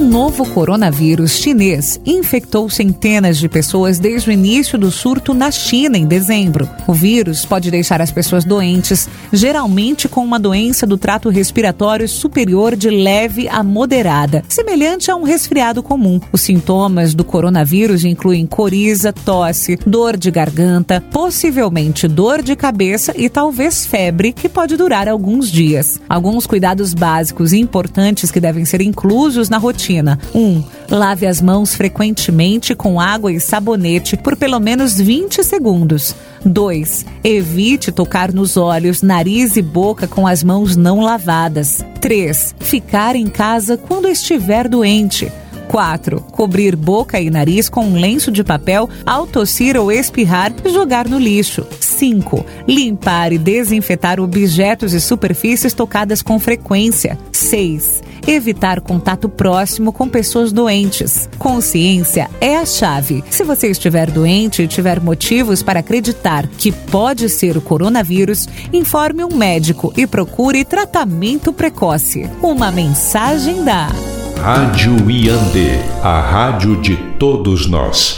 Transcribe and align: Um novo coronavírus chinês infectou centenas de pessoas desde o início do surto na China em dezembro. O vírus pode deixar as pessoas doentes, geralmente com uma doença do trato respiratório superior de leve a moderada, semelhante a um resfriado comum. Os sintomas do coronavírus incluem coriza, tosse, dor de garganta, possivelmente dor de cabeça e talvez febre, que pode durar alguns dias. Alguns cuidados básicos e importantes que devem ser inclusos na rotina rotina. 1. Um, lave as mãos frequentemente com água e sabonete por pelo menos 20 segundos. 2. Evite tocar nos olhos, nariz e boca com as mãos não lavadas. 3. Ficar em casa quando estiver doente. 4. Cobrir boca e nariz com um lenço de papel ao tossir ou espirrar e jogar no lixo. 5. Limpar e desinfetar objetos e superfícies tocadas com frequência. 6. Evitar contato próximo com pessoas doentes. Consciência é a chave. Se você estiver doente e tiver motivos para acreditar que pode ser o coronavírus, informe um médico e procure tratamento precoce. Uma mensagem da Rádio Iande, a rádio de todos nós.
Um 0.00 0.08
novo 0.08 0.46
coronavírus 0.46 1.32
chinês 1.32 2.00
infectou 2.06 2.70
centenas 2.70 3.36
de 3.36 3.50
pessoas 3.50 3.98
desde 3.98 4.30
o 4.30 4.32
início 4.32 4.78
do 4.78 4.90
surto 4.90 5.34
na 5.34 5.50
China 5.50 5.98
em 5.98 6.06
dezembro. 6.06 6.66
O 6.86 6.94
vírus 6.94 7.44
pode 7.44 7.70
deixar 7.70 8.00
as 8.00 8.10
pessoas 8.10 8.42
doentes, 8.42 9.10
geralmente 9.30 10.08
com 10.08 10.24
uma 10.24 10.40
doença 10.40 10.86
do 10.86 10.96
trato 10.96 11.28
respiratório 11.28 12.08
superior 12.08 12.74
de 12.74 12.88
leve 12.88 13.46
a 13.46 13.62
moderada, 13.62 14.42
semelhante 14.48 15.10
a 15.10 15.16
um 15.16 15.22
resfriado 15.22 15.82
comum. 15.82 16.18
Os 16.32 16.40
sintomas 16.40 17.12
do 17.12 17.22
coronavírus 17.22 18.02
incluem 18.02 18.46
coriza, 18.46 19.12
tosse, 19.12 19.78
dor 19.84 20.16
de 20.16 20.30
garganta, 20.30 21.04
possivelmente 21.12 22.08
dor 22.08 22.40
de 22.40 22.56
cabeça 22.56 23.12
e 23.14 23.28
talvez 23.28 23.84
febre, 23.84 24.32
que 24.32 24.48
pode 24.48 24.78
durar 24.78 25.06
alguns 25.08 25.52
dias. 25.52 26.00
Alguns 26.08 26.46
cuidados 26.46 26.94
básicos 26.94 27.52
e 27.52 27.58
importantes 27.58 28.30
que 28.30 28.40
devem 28.40 28.64
ser 28.64 28.80
inclusos 28.80 29.50
na 29.50 29.58
rotina 29.58 29.89
rotina. 29.90 30.18
1. 30.34 30.38
Um, 30.38 30.64
lave 30.88 31.26
as 31.26 31.40
mãos 31.40 31.74
frequentemente 31.74 32.74
com 32.74 33.00
água 33.00 33.32
e 33.32 33.40
sabonete 33.40 34.16
por 34.16 34.36
pelo 34.36 34.60
menos 34.60 34.98
20 34.98 35.42
segundos. 35.42 36.14
2. 36.44 37.04
Evite 37.24 37.90
tocar 37.90 38.32
nos 38.32 38.56
olhos, 38.56 39.02
nariz 39.02 39.56
e 39.56 39.62
boca 39.62 40.06
com 40.06 40.26
as 40.26 40.42
mãos 40.42 40.76
não 40.76 41.00
lavadas. 41.00 41.84
3. 42.00 42.54
Ficar 42.60 43.16
em 43.16 43.26
casa 43.26 43.76
quando 43.76 44.08
estiver 44.08 44.68
doente. 44.68 45.30
4. 45.68 46.20
Cobrir 46.32 46.74
boca 46.74 47.20
e 47.20 47.30
nariz 47.30 47.68
com 47.68 47.84
um 47.84 47.94
lenço 47.94 48.32
de 48.32 48.42
papel 48.42 48.88
ao 49.06 49.24
tossir 49.24 49.76
ou 49.76 49.92
espirrar 49.92 50.52
e 50.64 50.70
jogar 50.70 51.08
no 51.08 51.18
lixo. 51.18 51.64
5. 51.78 52.44
Limpar 52.66 53.32
e 53.32 53.38
desinfetar 53.38 54.18
objetos 54.18 54.92
e 54.92 55.00
superfícies 55.00 55.72
tocadas 55.72 56.22
com 56.22 56.40
frequência. 56.40 57.16
6. 57.30 58.02
Evitar 58.30 58.80
contato 58.80 59.28
próximo 59.28 59.92
com 59.92 60.08
pessoas 60.08 60.52
doentes. 60.52 61.28
Consciência 61.36 62.30
é 62.40 62.58
a 62.58 62.64
chave. 62.64 63.24
Se 63.28 63.42
você 63.42 63.68
estiver 63.68 64.08
doente 64.08 64.62
e 64.62 64.68
tiver 64.68 65.00
motivos 65.00 65.64
para 65.64 65.80
acreditar 65.80 66.46
que 66.46 66.70
pode 66.70 67.28
ser 67.28 67.56
o 67.56 67.60
coronavírus, 67.60 68.48
informe 68.72 69.24
um 69.24 69.34
médico 69.34 69.92
e 69.96 70.06
procure 70.06 70.64
tratamento 70.64 71.52
precoce. 71.52 72.30
Uma 72.40 72.70
mensagem 72.70 73.64
da 73.64 73.88
Rádio 74.40 75.10
Iande, 75.10 75.80
a 76.00 76.20
rádio 76.20 76.80
de 76.80 76.96
todos 77.18 77.66
nós. 77.66 78.08